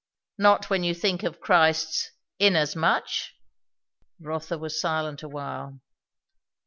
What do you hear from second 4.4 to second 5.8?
was silent a while.